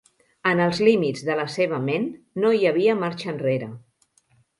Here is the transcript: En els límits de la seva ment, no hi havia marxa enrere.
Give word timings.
En 0.51 0.59
els 0.67 0.77
límits 0.85 1.25
de 1.27 1.35
la 1.39 1.45
seva 1.55 1.79
ment, 1.89 2.07
no 2.45 2.51
hi 2.61 2.65
havia 2.71 2.97
marxa 3.03 3.29
enrere. 3.35 3.69